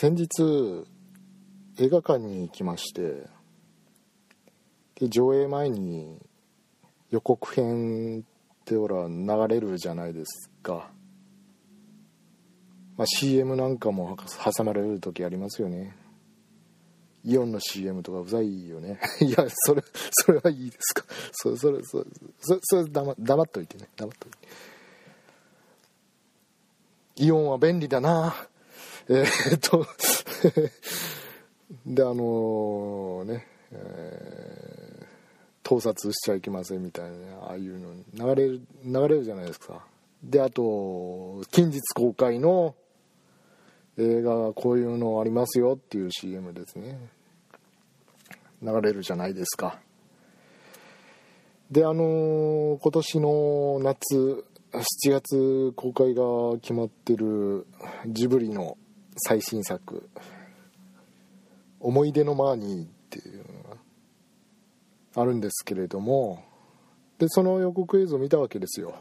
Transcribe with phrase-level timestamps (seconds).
[0.00, 0.30] 先日
[1.80, 3.26] 映画館に行きまして
[4.94, 6.20] で上映前に
[7.10, 10.88] 予告編ってほら流れるじゃないですか、
[12.96, 14.16] まあ、CM なんかも
[14.56, 15.96] 挟まれる時ありますよね。
[17.24, 19.00] イオンの CM とかうざいよね。
[19.20, 21.04] いやそれそれはいいですか。
[21.32, 22.04] それそれそれ
[22.38, 23.88] それそれ黙黙っといてね。
[23.96, 24.38] 黙っといて。
[27.16, 28.32] イオンは便利だな。
[29.10, 29.86] えー、っと
[31.86, 35.06] であの、ね、えー、
[35.62, 39.86] 盗撮しちゃいけませんみたいな、ね、ああいうの流れる流れるじゃないですか。
[40.22, 42.74] であと近日公開の
[43.96, 46.98] 映画こういうのありますよっていう CM ですね。
[48.62, 49.80] 流れるじゃないですか。
[51.70, 57.66] であのー、今年の夏7月公開が決まってる
[58.06, 58.76] ジブリの
[59.18, 60.08] 最新作
[61.80, 63.76] 「思い出のマーニー」っていうのが
[65.14, 66.44] あるんですけれども。
[67.18, 68.94] でその予告映像を見たわけですよ。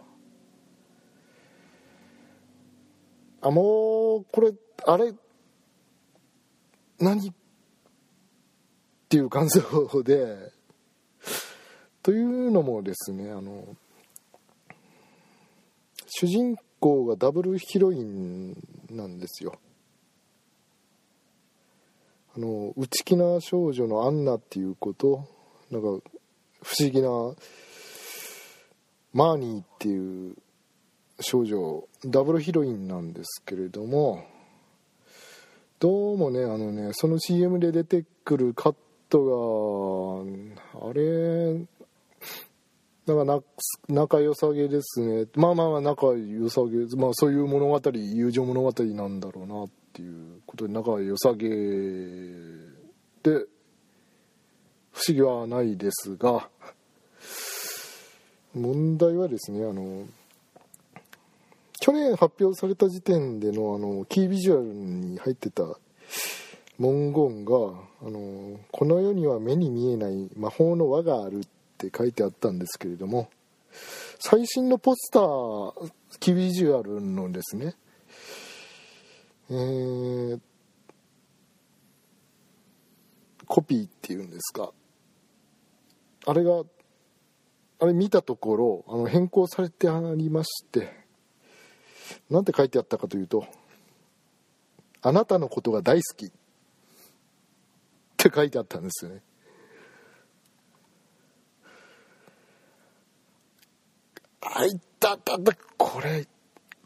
[3.42, 4.54] あもうこれ
[4.86, 5.14] あれ
[7.00, 7.34] 何っ
[9.08, 10.52] ていう感想で。
[12.02, 13.76] というのもですねあの
[16.08, 18.56] 主人公がダブルヒロイン
[18.90, 19.60] なんですよ。
[22.38, 25.28] あの内気な少女のアンナっていう子と
[25.72, 25.88] なんか
[26.62, 27.10] 不思議な
[29.12, 30.36] マーニーっていう
[31.20, 34.24] 少女ダブルヒロインなんですけれども
[35.80, 38.76] どうもねあのねその CM で出てくるカッ
[39.10, 40.24] ト
[40.76, 41.56] があれ
[43.08, 43.44] なんか
[43.88, 45.28] 仲良さげですね。
[45.36, 49.64] まあまあまあ仲良さげまあそういう物語友情物語なんだろうな。
[49.64, 53.46] っていうことで仲良さげで
[54.92, 56.50] 不思議はないですが
[58.54, 60.06] 問題はですねあの
[61.80, 65.64] 去年発表された時点でのあのキービジュアルに入ってた
[66.80, 67.54] 文言が
[68.02, 71.48] あの「この世には目に見えない魔法の輪がある」っ
[71.78, 73.30] て書いてあったんですけれども
[74.20, 77.76] 最新のポスターキービジュアルのですね
[79.50, 80.40] えー、
[83.46, 84.72] コピーっていうんですか。
[86.26, 86.64] あれが
[87.80, 91.08] あれ見たところあの変更されてありまして。
[92.30, 93.46] 何て書いてあったかというと
[95.02, 96.32] 「あなたのことが大好き」っ
[98.18, 99.22] て書いてあったんですよね。
[104.42, 106.28] あいたたたこれ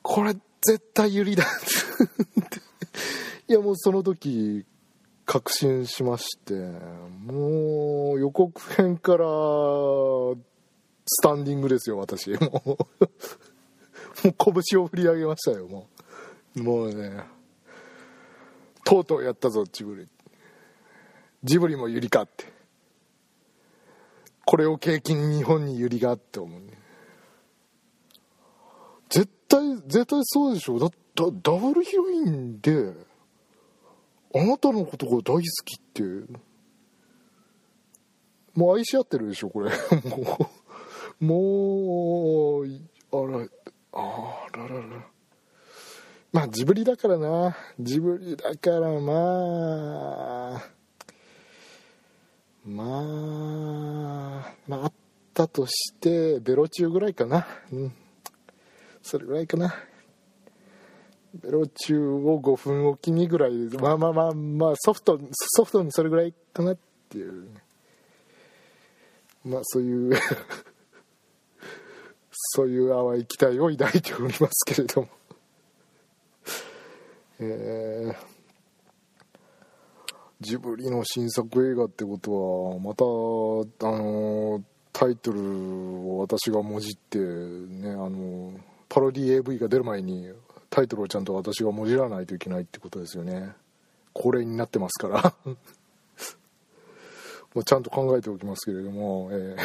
[0.01, 1.43] これ絶対ユリだ
[3.47, 4.65] いやもうその時
[5.25, 6.53] 確信しまして
[7.25, 9.25] もう予告編から
[11.13, 12.31] スタンディングですよ私。
[12.31, 12.69] もう。
[12.69, 12.77] も
[14.25, 15.87] う拳を振り上げましたよも
[16.55, 16.63] う。
[16.63, 17.23] もうね
[18.83, 20.07] とうとうやったぞジブリ。
[21.43, 22.45] ジブリもユリかって。
[24.45, 26.80] これを契機に日本にユリがって思うね。
[29.11, 30.79] 絶対絶対そうでしょ。
[30.79, 32.93] だだダブルヒロインで
[34.33, 36.03] あなたのことが大好きって
[38.55, 39.71] もう愛し合ってるでしょこれ。
[41.19, 42.65] もう
[43.11, 43.47] あら
[43.91, 45.07] あららら。
[46.31, 47.57] まあジブリだからな。
[47.81, 50.69] ジブリだからまあ。
[52.63, 52.83] ま
[54.45, 54.93] あまああっ
[55.33, 57.45] たとしてベロ中ぐらいかな。
[57.73, 57.93] うん。
[59.03, 59.73] それぐらいかな。
[61.33, 63.51] ベロ中を5分おきにぐらい。
[63.79, 66.77] まあまあまあまあソフトソフトにそれぐらいかなっ
[67.09, 67.47] ていう。
[69.45, 70.13] まあそういう
[72.31, 75.09] そういう淡い期待を抱いておりますけれども。
[77.43, 78.15] えー、
[80.41, 83.03] ジブリの新作映画ってことはまた
[83.87, 84.63] あの
[84.93, 88.53] タイトルを私がもじってねあの
[88.91, 90.33] パロディ AV が出る前に
[90.69, 93.53] タイトルをちゃんと私がもじらないといけないってことですよね。
[94.11, 95.33] 恒例になってますから。
[97.55, 99.57] もうちゃんと考えておきますけれども、えー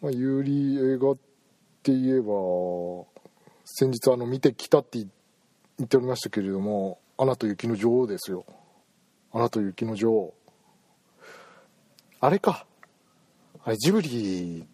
[0.00, 1.16] まあ、有利映画っ
[1.82, 2.34] て言えば
[3.64, 5.08] 先日あの見てきたって言
[5.84, 8.44] っておりましたけれども「アナと雪の女王」ですよ
[9.32, 10.34] 「アナと雪の女王」
[12.20, 12.64] あれか。
[13.64, 14.66] あれジブリ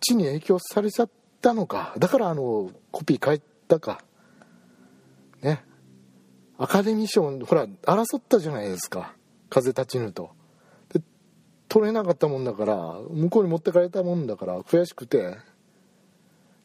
[0.00, 1.10] ちに影響されちゃっ
[1.40, 1.94] たのか。
[1.98, 4.02] だからあのコピー変えたか。
[5.42, 5.64] ね。
[6.58, 9.14] アカデミー賞ほら争ったじゃないですか。
[9.48, 10.30] 風立ちぬと。
[10.92, 11.00] で
[11.68, 12.76] 取れなかったもんだから
[13.10, 15.36] 向こうに持ってかれたもんだから悔しくて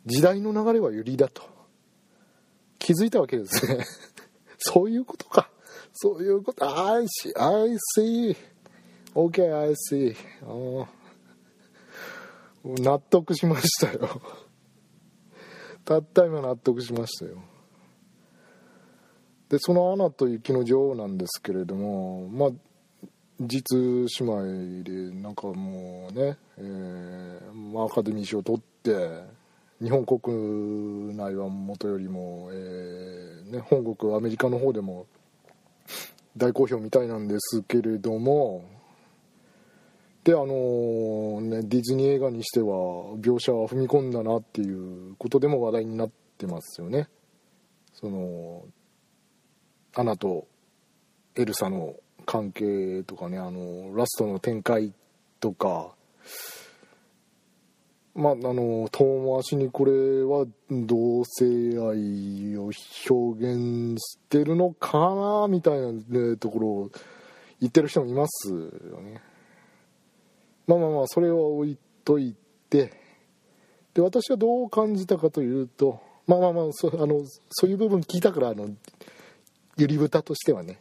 [0.05, 1.43] 時代の流れはユリだと。
[2.79, 3.85] 気づいたわけですね。
[4.57, 5.49] そういうことか。
[5.93, 6.65] そういうこと。
[6.65, 8.35] I see I see
[9.15, 10.15] OK I see
[12.63, 14.21] 納得しましたよ。
[15.85, 17.43] たった今納得しましたよ。
[19.49, 22.49] でその「アナと雪の女王」なんですけれどもまあ
[23.39, 29.23] 実姉妹でなんかもうね、えー、アカデミー賞を取って
[29.81, 35.07] 日本国内はもとよりも、えーね、本国アメリカの方でも
[36.37, 38.63] 大好評みたいなんですけれども
[40.23, 42.67] であのー、ね、ディズニー映画にしては
[43.19, 47.09] 描写は踏み込んだなっていうことでも話題になってますよね。
[47.93, 48.63] その
[49.95, 50.47] アナと
[51.35, 54.93] エルサの関係とかねあのラストの展開
[55.39, 55.95] とか。
[58.15, 59.91] まあの遠回しにこれ
[60.21, 62.69] は同性愛を
[63.09, 66.91] 表現してるのかなみたいな、ね、ところを
[67.59, 69.19] 言ってる人もいますよね。
[70.67, 72.35] まあまあまあそれは置いとい
[72.69, 73.03] て。
[73.93, 77.21] で私はどう感じたかというとまあまあまあそあの
[77.51, 78.69] そういう部分聞いたからあの
[79.77, 80.79] ゆり豚としてはね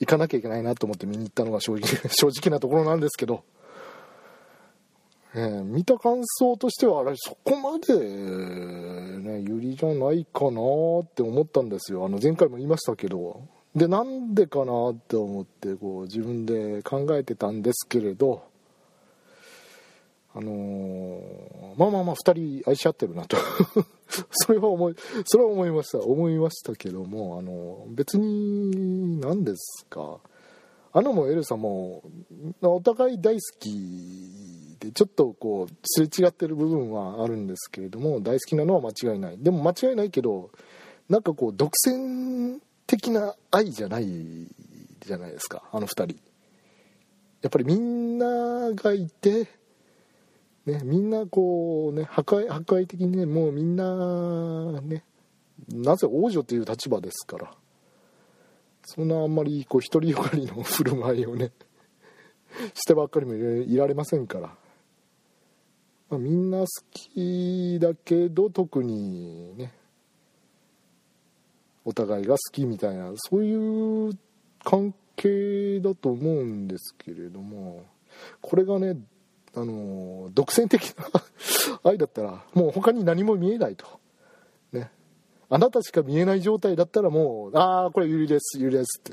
[0.00, 3.44] 行かなきゃいけないなと思って見に行ったのが正直 正直なところなんですけど、
[5.34, 10.60] えー、見た感想としてはあれそこまでねゆりじゃないかな
[11.00, 12.04] って思ったんですよ。
[12.04, 13.42] あの前回も言いましたけど。
[13.74, 18.51] でなんでかなって思ってこう自分で考えてたんですけれど。
[20.34, 23.36] あのー、まあまあまあ2人愛し合ってるなと。
[24.30, 24.94] それは思い
[25.24, 26.00] それは思いました。
[26.00, 30.20] 思いましたけどもあの別に何ですか。
[30.94, 32.02] アナもエルサも
[32.60, 39.38] お互い大好きでちょっとこうすれ違ってる部分はあるんですけれども大好きなのは間違いない。
[39.38, 40.50] でも間違いないけど
[41.08, 45.62] なんかこう独占的な愛じゃないじゃないですか。
[45.72, 46.16] あの2人。
[47.42, 49.48] やっぱりみんながいて
[50.66, 55.04] ね、みんなこうね破壊破壊的にねもうみんなね
[55.68, 57.52] なぜ王女という立場ですから。
[58.84, 61.52] そんなあんまりこう独りよがりの振る舞いをね
[62.74, 64.56] してばっかりもいられませんから、
[66.10, 69.72] まあ、みんな好きだけど特にね
[71.84, 74.18] お互いが好きみたいなそういう
[74.64, 77.84] 関係だと思うんですけれども
[78.40, 78.96] これがね
[79.54, 81.04] あの独占的な
[81.84, 83.86] 愛だったらもう他に何も見えないと。
[84.72, 84.90] ね。
[85.50, 89.12] あなたしか見えない状態だったらもうああこれユリですユリですって。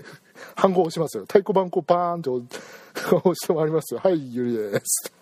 [0.56, 1.24] 反号押しますよ。
[1.24, 2.36] 太鼓判こうパーンと
[3.24, 4.00] 押して回りますよ。
[4.02, 5.14] はいユリです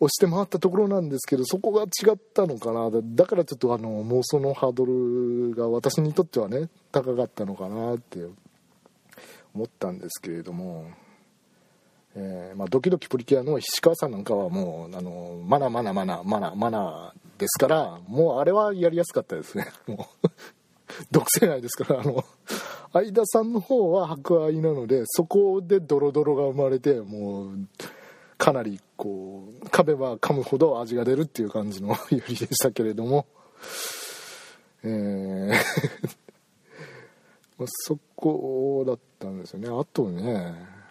[0.00, 2.90] 押して回ったところなんですけどそこが違ったのかな。
[2.90, 8.26] だからちょっとあの妄想のハードルが私にとってはね高かったのかなって
[9.54, 10.86] 思ったんですけれども。
[12.14, 19.66] えー、まあ、ドキドキプリキュアの石川さんなんかはもうあのマナマナマナマナマナですからもうあれはやりやすかったですね。
[19.88, 20.28] もう
[21.10, 22.24] 独占愛ですからあの
[22.92, 27.68] 相田さんの方は博愛なのでそこでドロドロが生まれてもう
[28.36, 33.26] かなりこう噛めば噛むほど味が出るっていう感じのユリでしたけれども。
[34.84, 35.52] えー
[37.56, 39.68] まあ、そこだったんですよね。
[39.68, 40.81] あとね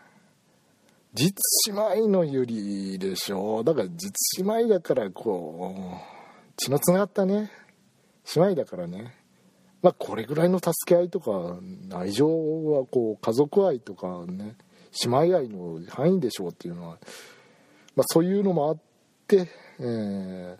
[1.13, 1.34] 実
[1.74, 3.63] 姉妹のゆりでしょ。
[3.63, 7.51] だから実姉妹だからこう血のつながったね。
[8.36, 9.13] 姉妹だからね。
[9.82, 11.60] まあこれぐらいの助け合いとか
[11.94, 14.56] 愛情はこう家族愛とかね
[15.03, 16.98] 姉妹愛の範囲でしょうっていうのは、
[17.96, 18.77] まあ、そういうのもあっ
[19.27, 19.50] て、
[19.80, 20.58] えー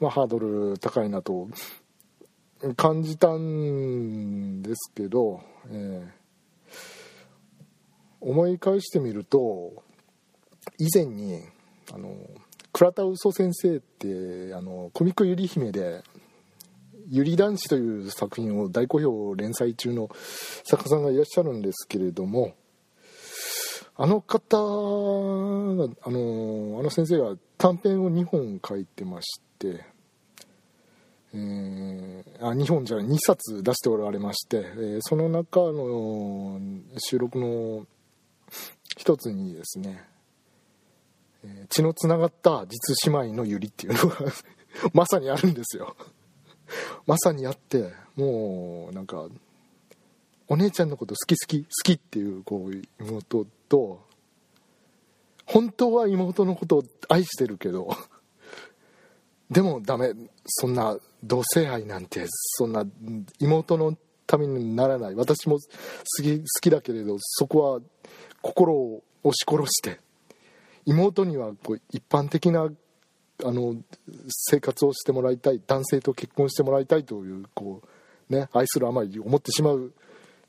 [0.00, 1.48] まあ、ハードル高いなと
[2.76, 6.23] 感じたんですけど、えー
[8.24, 9.82] 思い返してみると
[10.78, 11.42] 以前に
[11.92, 12.16] あの
[12.72, 16.02] 倉田嘘先生ってあのコミックゆり姫で
[17.08, 20.08] 「ゆり男子」という作品を大好評連載中の
[20.64, 22.54] 作家さんがいらっしゃるんですけれども
[23.96, 29.84] あの方あのあの先生が短編を2本書いてまして
[31.36, 36.60] えー、あ2本じゃない2冊出しておられまして、えー、その中の
[36.96, 37.86] 収録の
[38.96, 40.04] 一つにですね、
[41.68, 44.16] 血のつながった実姉妹のゆりっていうのが
[44.92, 45.96] まさにあるんですよ。
[47.06, 49.28] まさにあってもうなんか
[50.48, 54.02] お姉ちゃんのこと好き好き好きっていうこう妹と
[55.46, 57.94] 本当は妹のことを愛してるけど
[59.50, 60.14] でもダメ
[60.46, 62.84] そんな同性愛なんてそんな
[63.38, 65.14] 妹のためにならない。
[65.14, 67.80] 私も好き好きだけれどそこは
[68.40, 70.00] 心を押し殺して
[70.86, 72.68] 妹にはこう一般的な
[73.42, 73.76] あの
[74.28, 77.82] 生活をしてもらいたい男性と結婚してもらいたいというこ
[78.30, 79.92] う、ね、愛するあまり思ってしまう、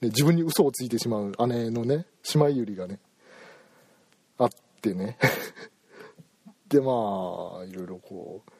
[0.01, 2.99] ね、自分に嘘をついてしまう姉のね姉妹ゆりがね
[4.37, 4.49] あっ
[4.81, 5.17] てね。
[6.67, 6.91] でま
[7.61, 8.51] あいろいろこう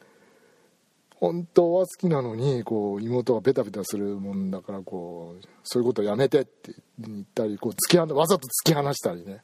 [1.20, 9.42] 本当は好きなのにこう妹がベタベタするもんだからこうそういうことやめてって言ったりこう突きわざと突き放したりね。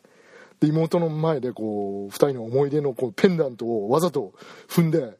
[0.59, 4.33] で妹の前でこう2人の思い出のこうペンダントをわざと
[4.67, 5.17] 踏んで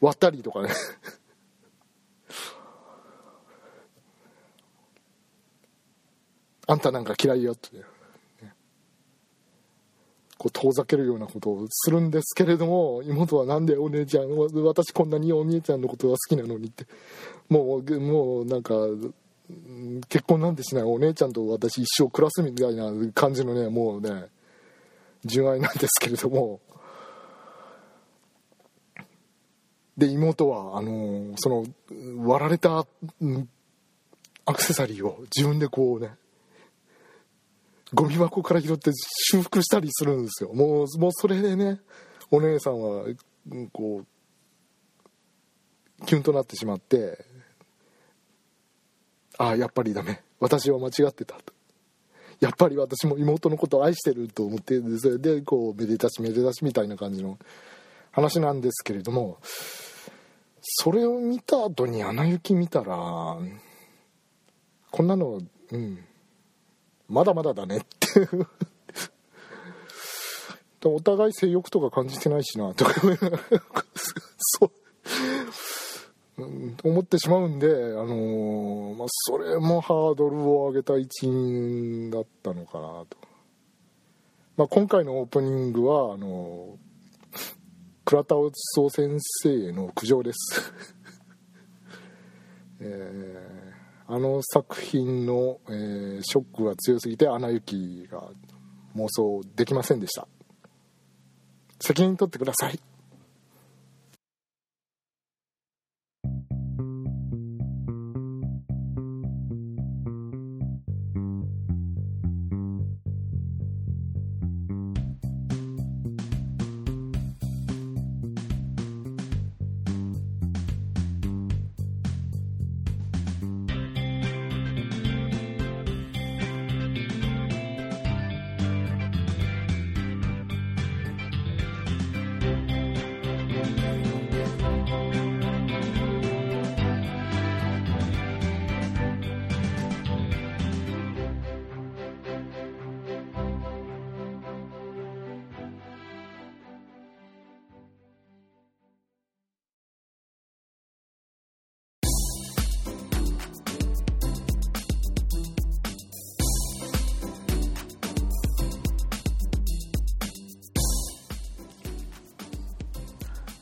[0.00, 0.68] 割ったりとかね。
[6.66, 7.68] あんたなんか嫌いよって、
[10.44, 16.86] こう遠ざけるようなことをするんですけれども妹はなんでお姉ちゃん私こんなにお姉ちゃんのことが好きなのにって。
[17.48, 18.74] もうもうなんか
[20.08, 24.26] 結婚なんてしないお姉ちゃんと私一生暮らすみたいな感じのねもうね
[25.24, 26.60] 純愛なんですけれども。
[29.96, 31.64] で妹はあのその
[32.26, 32.84] 割られた
[34.44, 36.14] アクセサリーを自分でこうね
[37.94, 40.52] ゴミ箱から拾って修復したりするんですよ。
[40.52, 41.80] もうもうそれでね
[42.30, 43.04] お姉さんは
[43.72, 47.24] こうキュンとなってしまって
[49.38, 50.22] ああやっぱりダメ。
[50.40, 51.54] 私は間違ってたと。
[52.40, 57.38] やっぱり私も妹のことを愛してると思ってそれでこうめでたしめでたしみたいな感じの
[58.10, 59.38] 話なんですけれども
[60.60, 63.38] それを見た後に「アナ雪」見たら
[64.90, 66.04] こんなのうん。
[67.08, 68.20] まだまだだねって。
[68.20, 68.46] いう
[70.96, 72.94] お互い性欲とか感じてないしなとか。
[74.36, 74.70] そう。
[76.82, 83.16] 思ってしまうんで、あのー、まあ、それもハードルを上げた一因だったのかなと、
[84.56, 87.38] まあ、今回のオープニングはあのー、
[88.04, 90.72] 倉田総先生への苦情です。
[92.80, 93.73] えー、
[94.06, 98.22] あの作品の、えー、ショックが強すぎて「アナ雪」が
[98.96, 100.28] 妄想できませんでした。
[101.80, 102.78] 責任取ってください。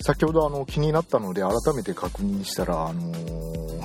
[0.02, 3.80] 先ほどあの気になったので改めて確認したら、あのー、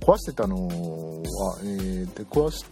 [0.00, 2.64] 壊してたのは、えー、で壊し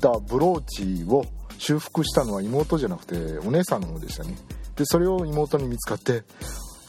[0.00, 1.24] たブローチを
[1.58, 4.34] 修復したのは妹じゃなくてお姉さんの方でしたね。
[4.76, 6.24] でそれを妹に見つかって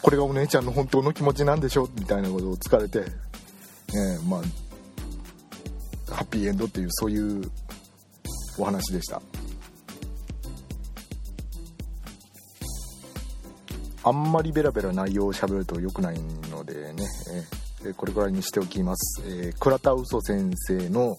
[0.01, 4.41] これがお姉ちゃんの本当の気持ちなんでしょみたいなことを疲れて、えー、まあ
[6.13, 7.51] ハッピーエンドっていうそういう
[8.57, 9.21] お話でした。
[14.05, 16.19] あんまりベラベラ内容を喋ると良くない
[16.51, 17.03] のでね、
[17.83, 21.17] えー、これぐらいにしておきます、えー、倉田嘘先生の、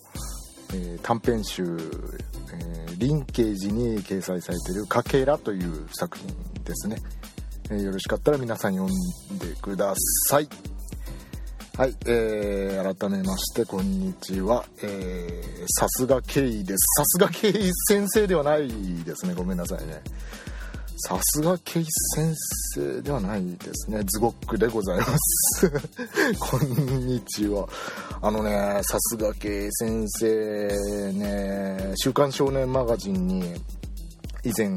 [0.73, 6.29] えー、短編集、えー、リンケージに掲載されている「かけら」という作品
[6.63, 6.99] ですね、
[7.71, 9.93] えー、よろしかったら皆さん読んでくだ
[10.29, 10.49] さい。
[11.77, 16.79] はい、えー、改めましてこんにちは、えー、さすがケイです。
[16.97, 18.69] さすがケイ先生ではない
[19.05, 19.35] ですね。
[19.35, 20.01] ごめんなさいね。
[20.99, 22.35] さすがケイ先
[22.75, 24.03] 生ではないですね。
[24.05, 25.71] ズゴックでございます。
[26.41, 27.69] こんにちは。
[28.23, 33.41] あのねさすがケイ先生ね「週刊少年マガジン」に
[34.43, 34.73] 以前、えっ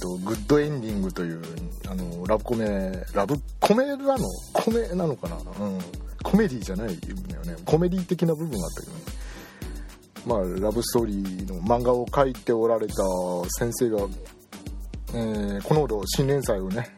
[0.00, 1.40] と、グッドエンディングという
[1.86, 4.18] あのラブコメラブコメなの？
[4.52, 5.36] コメなのかな？
[5.36, 5.78] うん。
[6.24, 7.54] コメディじゃないんだよね。
[7.64, 9.00] コメディ的な部分があったけどね。
[10.26, 12.94] まあラブストーリーの漫画を描いておられた
[13.58, 14.08] 先生が、
[15.14, 16.94] えー、この頃新連載をね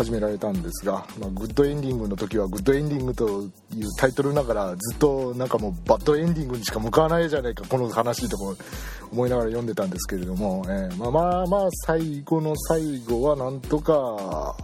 [0.00, 3.42] 始められたんですが、まあ、グッドエンディングの時はグッドエンディングと
[3.74, 8.64] いうタイトルながらずっとなんかもうバッドエンディングにしか向かわないじゃないかこの話とか
[9.12, 14.56] 思いながら読んでたんですけれども、えー、まあまあまあ最後の最後はなんとか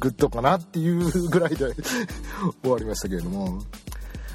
[0.00, 1.72] グッドかなっていうぐらいで
[2.62, 3.46] 終わりましたけれども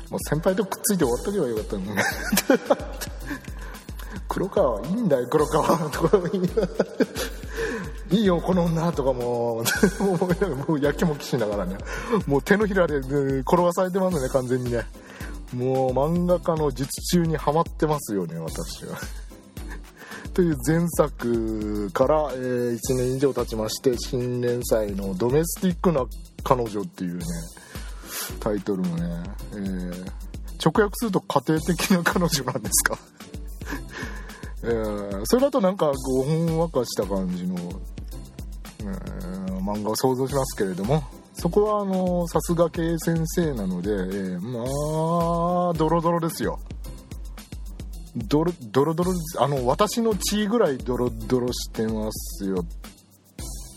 [0.09, 1.89] もう先輩とくっついて終わっとけばよかったのに。
[4.27, 6.49] 黒川いいんだよ黒川のところに。
[8.11, 9.63] いいよこの女とかも。
[10.67, 11.77] もうやきもきしながらね。
[12.27, 14.85] もう手のひらで、転がされてますね完全にね。
[15.53, 18.97] もう漫画家の術中にはまってますよね私は。
[20.33, 26.03] という前作から、え、1年以上経ちまして新連載の「ドメスティックな
[26.43, 27.23] 彼女」っていうね
[28.41, 30.05] タイトルもね、えー、
[30.63, 32.97] 直訳すると家庭的な彼女なんですか？
[34.67, 37.55] えー、それだとなんかこうほんわかした感じの
[38.81, 38.83] え
[39.61, 41.03] 漫画を想像しますけれども
[41.33, 44.61] そこはあのさすが系先生なので、えー、ま
[45.69, 46.59] あドロドロですよ。
[48.15, 52.65] ドロドロドロあの私の血ぐらいドロドロしてますよ。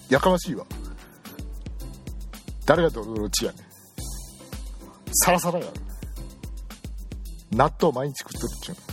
[0.08, 0.64] やかましいわ。
[2.64, 3.62] 誰がドロドロ血やねん。
[5.12, 5.66] サラサラや。
[7.50, 8.87] 納豆毎日食っとるっちゅう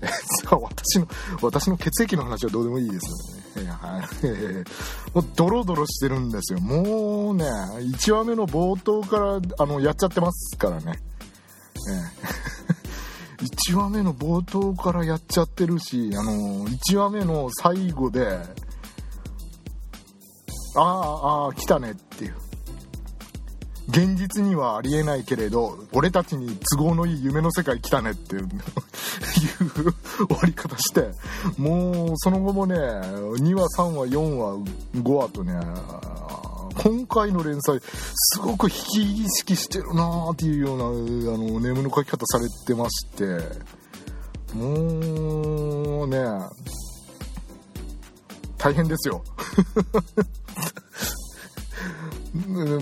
[0.50, 1.06] 私の
[1.42, 3.70] 私の血液の話はどうでもいいですよね。
[3.70, 6.60] はい、もうドロドロしてるんですよ。
[6.60, 11.00] もうね1話目の冒頭からあのやっちゃってますからね、
[11.88, 18.26] え1 話目の冒頭からやっちゃってるしあの1話目の最後で
[20.76, 22.34] ああああ来たねっていう。
[23.90, 28.48] 現実にはありえないけれど俺たちに都合のいい夢の世界来たねっていう。
[29.48, 31.10] 終わり方して
[31.56, 34.56] もうその後もね2話3話4話
[34.94, 35.54] 5話とね
[36.82, 43.38] 今回の連載すごく引き意識してるなーっていうようなあのネームの書き方されてまして
[44.54, 46.18] もうね
[48.56, 49.24] 大変ですよ。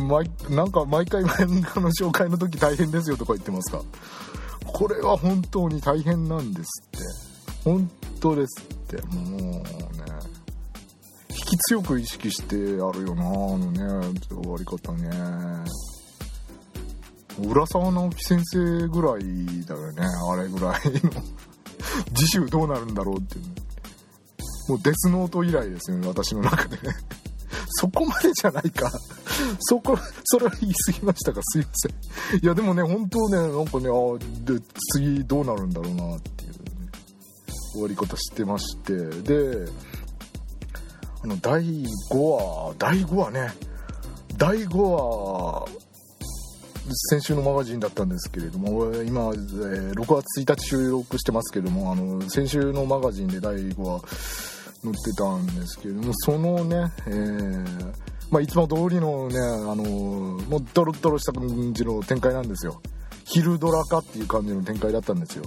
[0.08, 3.82] 毎なんか毎回漫画の紹介の時大変ですよとか言ってますか？
[4.72, 6.98] これは本当に大変なんですって。
[7.64, 9.02] 本当ですって。
[9.08, 9.62] もうね
[11.30, 15.08] 引き強く意識してやるよなあのね終わり方ね。
[17.40, 21.22] 浦沢直樹先生ぐらいだよねあれぐらいの。
[22.14, 23.44] 次週どうなるんだろうっていう、
[24.70, 26.94] もうデスノート以来ですよね私の中でね。
[27.80, 28.90] そこまでじゃないか。
[29.60, 31.40] そこ、それは言い過ぎましたか？
[31.42, 31.92] すいません。
[32.42, 34.60] いや、でもね、本当ね、なんかね、あで、
[34.94, 36.58] 次どうなるんだろうなっていう、ね、
[37.72, 39.70] 終わり方してまして、で、
[41.22, 41.86] あの、第5
[42.18, 43.50] 話、第5話ね、
[44.36, 45.66] 第5話、
[47.10, 54.00] 先週のマガジンだったんですけれども今、えー、6月1日収録してますけどもあの先週のマガジンで第5話
[54.82, 57.92] 載ってたんですけれどもそのね、えー
[58.30, 62.80] まあ、いつも通りのね、あのー、もうドロドロした感じの展開なんですよ。
[63.24, 65.44] 昼ドラかっていう感じの展開だったんですよ。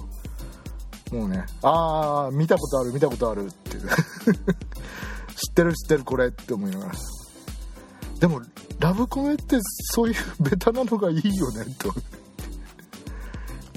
[1.12, 3.76] もうね、ああ、見たことある、見たことあるって。
[5.34, 6.92] 知ってる知ってるこれって思いながら。
[8.18, 8.40] でも、
[8.78, 9.58] ラブコメって
[9.92, 11.92] そういうベタなのがいいよね、と。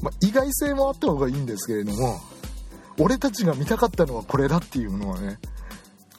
[0.01, 2.21] まあ、意外性もあった方がいいんですけれども、
[2.99, 5.39] 俺たちが見たかったのはこれだっていうのはね、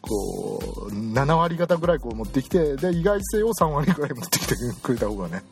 [0.08, 5.42] こう7割方ぐらいこう持ってきてで意外性を3割ぐらい持ってきてくれた方がね。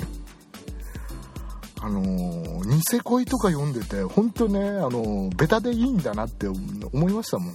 [1.80, 7.54] あのー、ニセ恋とか読んでて本当ね、あのー、ベタでいいんだなって思いましたもん。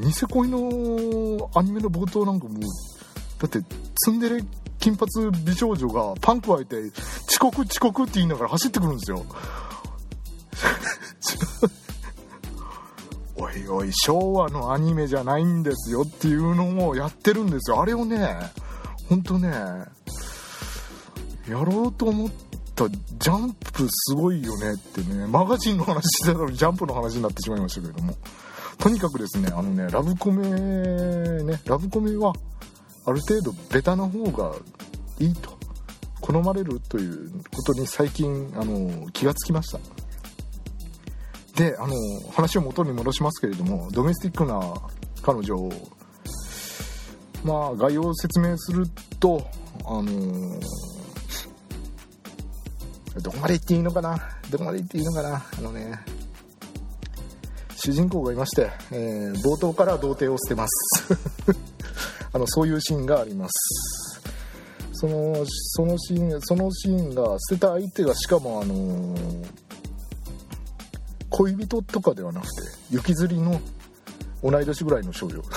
[0.00, 2.62] ニセ恋のアニメの冒頭なんかもう
[3.40, 3.60] だって
[3.96, 4.44] ツンデレ
[4.78, 5.10] 金髪
[5.44, 6.76] 美少女がパンク湧いて
[7.28, 9.26] 遅刻遅刻って言いながら走ってくるんですよ。
[13.38, 17.80] おいおい昭和のアニメじゃないんですよっていうのもやってるんですよ。
[17.80, 18.36] あれをね
[19.08, 19.48] ほんとね
[21.48, 22.30] やろうと思っ
[22.74, 28.14] たジャンプすごいよねってねマガジンの話してたのに ジャンプの話になってしまいましたけれども。
[28.78, 32.34] とにかくですねあのねラブコメねラブコメは
[33.06, 34.54] ある程度ベタな方が
[35.18, 35.56] いいと
[36.20, 40.05] 好まれるということに最近あの気がつきました。
[41.56, 41.94] であの
[42.32, 44.74] 話を元に戻しますけれどもドメスティックな
[45.22, 45.72] 彼女を
[47.42, 48.86] まあ概要を説明する
[49.18, 49.46] と
[49.84, 50.60] あの
[53.22, 54.18] どこまで言っていいのかな？
[54.50, 55.46] どこまで言っていいのかな？
[55.58, 55.98] あのね
[57.74, 61.14] 主人公がいまして、えー、冒頭から童貞を捨てます。
[62.32, 63.52] あのそういうシーンがあります。
[64.92, 69.46] そのそのシーンそのシーンが捨てた相手がしかもあのー、
[71.30, 72.50] 恋人とかではなくて
[72.90, 73.60] 雪吊りの
[74.42, 75.42] 同い年ぐらいの少女。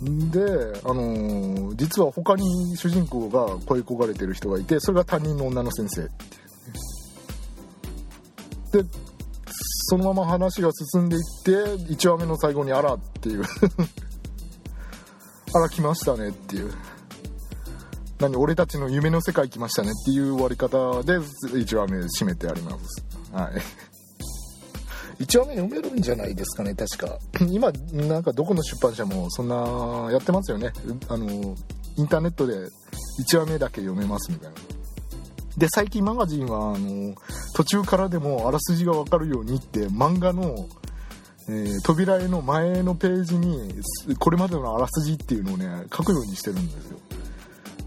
[0.00, 0.40] で、
[0.84, 6.02] あのー、実は他に主人公が恋焦がれてる人がいてそれが他人の女の先生。
[8.70, 8.84] で
[9.90, 11.50] そのまま話が進んでいって
[11.94, 13.44] 1話目の最後に「あら」っていう。
[15.54, 16.70] あら来ましたねっていう。
[18.20, 23.04] 何俺たちの夢の世界来ましたねっていう終わり方で1話目締めてあります。
[23.32, 23.52] はい。
[25.22, 27.18] 1話目読めるんじゃないですかね確か。
[27.50, 30.72] 今なんかどこの出版社もそんなやってますよね。
[31.08, 31.54] あの
[31.96, 32.54] インターネットで
[33.28, 34.56] 1話目だけ読めますみたいな。
[35.56, 37.14] で最近マガジンはあの
[37.54, 40.68] 途中からでもあらすじが分かるようにって漫画の、
[41.48, 43.74] えー、扉絵の前のページに
[44.20, 46.98] これまでのあらすじっていうのをね書くようにしてるんですよ、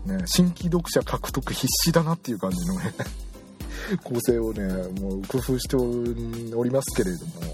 [0.05, 2.93] ね、新規読者獲得必至だなっていう感じのね
[4.03, 4.63] 構成をね
[4.99, 7.49] もう工夫しておりますけれども、ね、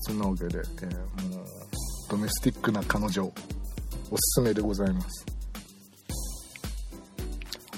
[0.00, 1.46] そんなわけで、えー、もう
[2.08, 3.32] ドメスティックな彼女
[4.10, 5.24] おすすめでございます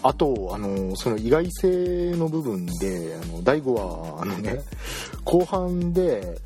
[0.04, 4.60] あと、あの、その意外性の部分で、あの、大悟は、あのね、
[5.24, 6.40] 後半で、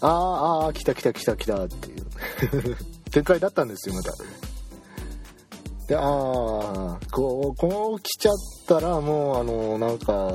[0.00, 2.00] あーあー、来た来た来た来たってい
[2.72, 2.76] う
[3.12, 4.12] 展開だったんですよ、また。
[5.90, 8.34] で、ああ、こう、こう来ちゃっ
[8.68, 10.30] たら、もう、あの、なんか、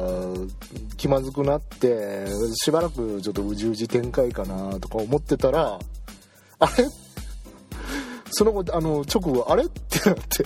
[0.98, 2.28] 気まずくなって、
[2.62, 5.80] しばらくちょっとうじうじ展開かなとか思ってたら、
[6.60, 6.89] あれ？
[8.32, 9.63] その後、あの、直後、あれ？
[9.63, 10.44] ってなって。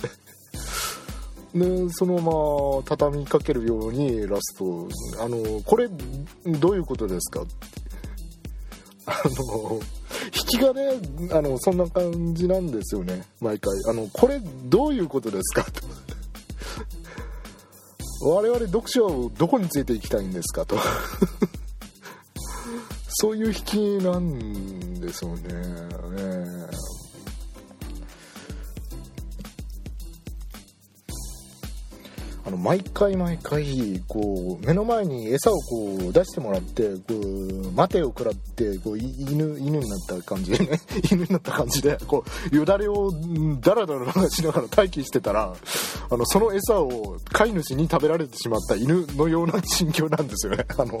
[1.52, 5.88] でそのまま畳みかけるようにラストあのこれ
[6.46, 7.44] どういうことですか？
[9.06, 9.80] あの
[10.26, 10.90] 引きがね
[11.32, 13.22] あのそんな感じなんですよね。
[13.40, 13.72] 毎回。
[13.88, 15.64] あのこれどういうことですか？
[15.70, 15.80] と
[18.28, 20.66] 我々読書をどこについていきたいんですか？
[20.66, 20.76] と。
[23.22, 25.42] そういう引きなんですよね。
[25.52, 26.70] ね
[32.50, 40.80] あの毎回毎回こう目の前に餌をこう出してもらってこう待てを食らってこう犬犬になった感じでね
[41.12, 43.12] 犬になった感じでこうよだれを
[43.60, 45.54] ダラダラ流しながら待機してたら
[46.10, 50.66] あのその餌を飼い主に食べられてしまった犬のような心境なんですよね。
[50.76, 50.98] あの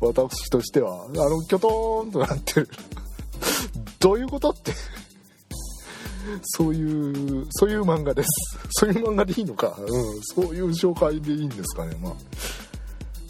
[0.00, 1.04] 私としては。
[1.04, 2.68] あのキョトーンとなってる。
[4.00, 4.72] どういうことって。
[6.42, 8.28] そういうそういう漫画です。
[8.72, 11.96] そういう漫画でいいのか、うん、そういう紹介でいいんですかね。
[12.00, 12.14] まあ。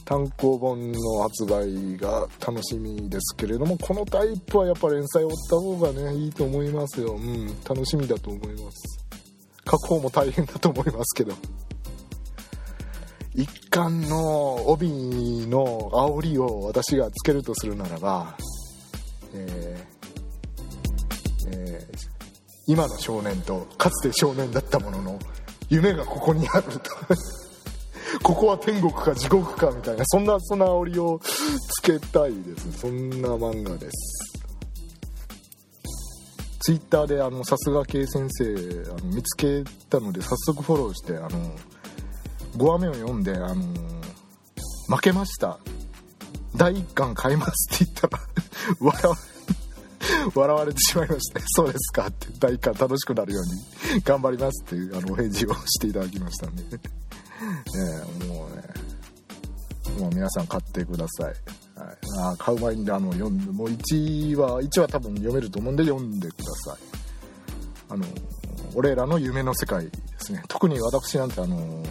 [0.05, 7.15] 単行本の発売が楽しみですけれどもこのタイプはやっぱ連載を追った方がねいいと思いますよ。
[7.15, 7.47] うん。
[7.65, 8.83] 楽しみだと思います。
[9.71, 11.33] 書く方も大変だと思いますけど。
[13.35, 14.89] 一巻の帯
[15.49, 18.37] の煽りを私がつけるとするならば
[19.35, 22.13] えー、えー
[22.66, 25.18] 今の少年とかつて少年だったものの
[25.68, 26.90] 夢がここにあると。
[28.22, 32.81] ここは天国か地獄かみたいなそんなそんな煽りをつけたいです。
[32.81, 34.35] そんな漫画です。
[36.61, 41.31] ツイッターであのさすが系先生あの見つけたので早速フォローしてあの
[42.57, 43.57] 5話目を読んであの
[44.88, 45.59] 負けました。
[46.57, 48.22] 第1巻買いますって言ったら
[48.81, 49.16] 笑わ
[50.35, 56.62] 笑われてしまいまして「そうですか」って第1巻楽しくなるように 頑張りますっていうあのお返事をしていただきましたんで。
[56.64, 56.79] ね
[58.27, 58.62] もうね
[59.99, 61.37] もう皆さん買ってください、はい、
[62.19, 66.79] あ買う前にあの読んでもう1話1話多分読めると思うんで読んでください。
[67.90, 68.05] あの
[68.75, 70.43] 俺らの夢の世界ですね。
[70.49, 71.83] 特に私なんてあの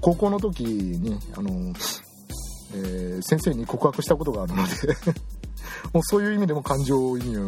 [0.00, 1.50] 高校の時にあの、
[2.74, 4.72] えー、先生に告白したことがあるので。
[5.92, 7.40] もうそういう意味でも感情移入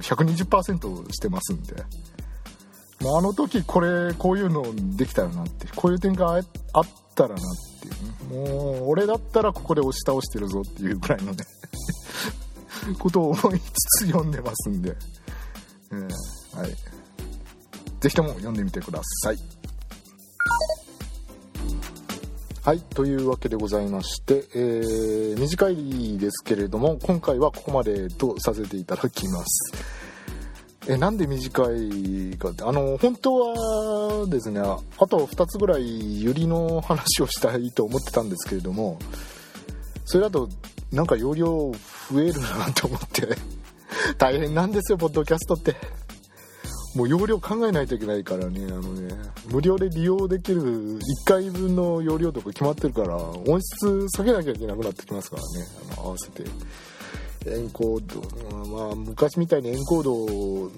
[0.00, 1.74] 120%してますんで、
[3.00, 4.64] まあ、あの時これこういうの
[4.96, 6.26] できたらなってこういう展開
[6.72, 7.38] あったらなっ
[7.80, 8.44] ていうね。
[8.46, 11.44] もう俺だったらここで押し倒してるぞっていうぐらいのね
[12.98, 14.96] ことを思いつつ読んでますんで、
[15.92, 16.76] えー、はい。
[18.00, 19.59] 是非とも読んでみてください。
[22.70, 29.74] はいというわけでございまして、えー、短いですけれども今回はここまでとさせていただきます。
[30.86, 34.78] えなんで短いかってあの本当はですねあ
[35.08, 39.00] と2つぐらいユリの話をしたいと思ってたんですけれども
[40.04, 40.48] それだと
[40.92, 41.72] なんか容量
[42.12, 43.36] 増えるなと思って
[44.16, 45.74] 大変なんですよポッドキャストって。
[46.94, 49.14] もう容量考えないといけないからねあのね
[49.50, 50.62] 無料で利用できる
[50.98, 56.44] 1回分の容量とか決まってるから音質下げなきゃいけなくなってきますからねあの合わせて。
[57.46, 60.70] エンコードまあ昔みたいにエンコード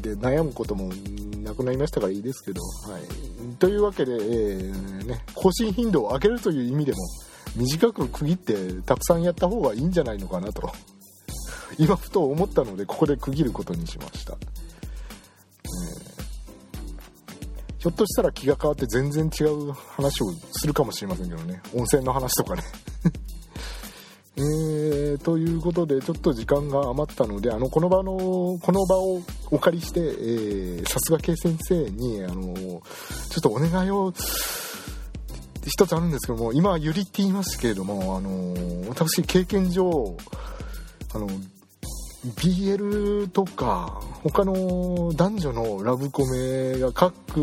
[0.00, 0.92] で悩むことも
[1.44, 6.98] なくなりましたからいいですけど、はい、というわけで、えー、ね、更新頻度を上げるという意味でも
[7.54, 10.72] 短く区切ってたくさんやった方がいいんじゃないのかなと。
[11.78, 14.36] 今ふと思ったのでここで区切ることにしました、
[17.86, 21.62] ひょっとしたら気が変わって全然違う話をするかもしれませんけどね。
[21.72, 22.64] 温泉の話とかね。
[24.38, 29.22] えー、ということでちょっと時間が余ったのであのこの場のこの場を
[29.52, 32.80] お借りしてさすが系先生にあのちょ
[33.38, 34.12] っとお願いを
[35.64, 40.16] 一つあるんですけども今ゆりって言いますけれどもあの私経験上
[41.14, 41.28] あの
[42.34, 47.38] BL とか他の男女のラブコメが書く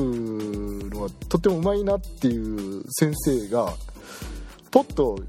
[0.92, 3.74] のがとてもうまいなっていう先生が
[4.72, 5.20] ポッと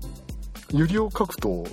[0.73, 1.65] ユリを書くと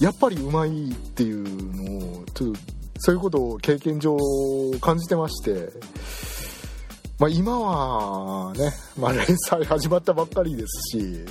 [0.00, 2.60] やっぱりうまいっていうのをちょっと
[2.98, 4.16] そういうことを経験上
[4.80, 5.68] 感じてまして、
[7.18, 11.24] まあ、今はね、まあ、連載始まったばっかりですし、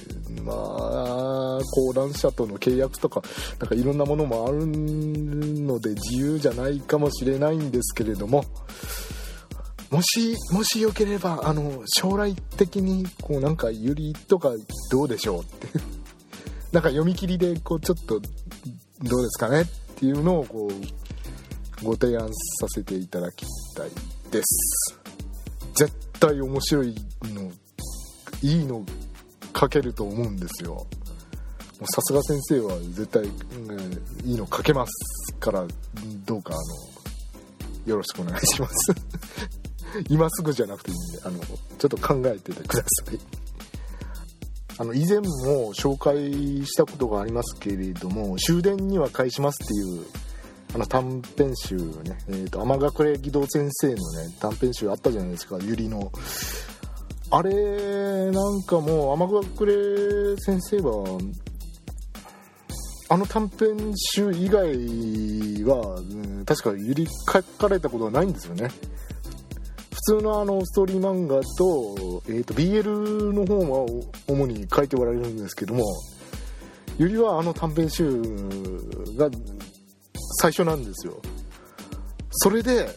[0.44, 3.22] まあ、講談社との契約とか
[3.60, 8.44] なんかいろんなものもあるので自由じゃないかもしれないんですけれども
[9.90, 14.52] もしもしよければあの将来的にこうなんかユリとか
[14.92, 15.68] どうでしょうって。
[16.72, 22.28] なんか読み切りでこうちょっとどうですかねっていうのをこうご提案
[22.60, 23.46] させていただき
[23.76, 23.90] たい
[24.32, 25.00] です。
[25.76, 27.52] 絶対面白いの
[28.42, 28.86] いいの
[29.58, 30.86] 書けると思うんですよ。
[31.94, 35.66] さすが先生は絶対、うん、いいの書けますから
[36.26, 38.94] どうかあのよろしくお願いします。
[40.10, 41.40] 今すぐじゃなくていいんであの
[41.78, 43.20] ちょっと考えててください。
[44.78, 50.06] あの以前も紹介したことがありますけれども「終電には返します」っていう
[50.74, 55.58] あの短編集ね、えーと、天隠義堂先生のね短編集あったじゃないですか。
[55.62, 56.12] ゆりの
[57.32, 61.20] あれなんかもう天隠先生は
[63.08, 64.66] あの短編集以外
[65.64, 68.70] は、うん、確かゆり書かれたことはないんですよね。
[69.92, 75.84] 普通のあのストーリー漫画と,、えーと、BL の方は主に書いておられるんですけども
[77.00, 78.22] ゆりはあの短編集
[79.18, 79.30] が
[80.42, 81.20] 最初なんですよ。
[82.32, 82.88] それで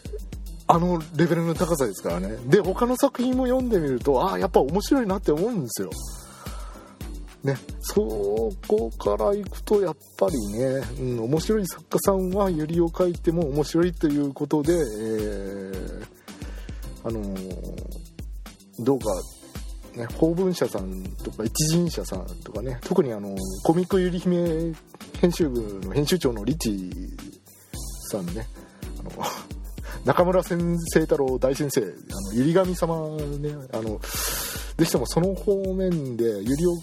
[0.71, 2.37] あのレベルの高さですからね。
[2.45, 5.89] で他の作品も読んでみるとああやっぱ面白いなって思うんですよ。
[7.43, 10.65] ね、そこからいくとやっぱりね、
[10.99, 16.05] うん、面白い作家さんはゆりを書いても面白いということで、えー、
[17.05, 17.23] あの
[18.77, 19.05] どうか、
[19.95, 24.73] ね、法文社さんとか一人社さんとかね特にあのコミックゆり姫
[25.21, 26.91] 編集部の編集長のリチ
[28.11, 28.45] さんね
[28.99, 29.11] あの
[30.09, 31.93] 中村清太郎大先生あの
[32.33, 32.95] ゆり神様
[33.37, 33.99] ねあの
[34.75, 36.77] ぜひともその方面でゆりを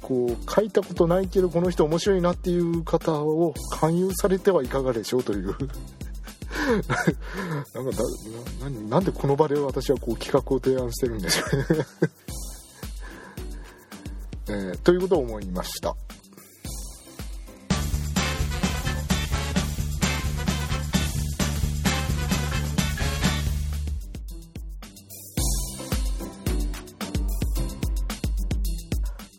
[0.00, 5.46] こう書いたことないけどこの人面白いなっていう方を勧誘されてはいかがでしょうという。
[6.58, 7.96] なんか
[8.60, 11.86] なななんでこの場で私はこう企画を提案してるんでしょうね。
[14.50, 15.94] えー、ということを思いました。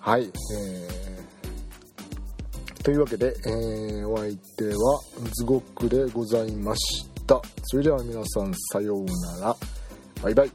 [0.06, 5.00] はい、えー、というわけで、えー、お相手は
[5.32, 7.42] ズゴックでございました。
[7.64, 9.56] それでは皆さんさようなら
[10.22, 10.52] バイバイ